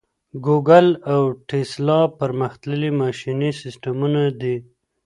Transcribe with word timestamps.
ګوګل 0.45 0.87
او 1.13 1.21
ټیسلا 1.47 1.99
پرمختللي 2.19 2.91
ماشیني 3.01 3.51
سیسټمونه 3.61 4.21
دي. 4.41 4.55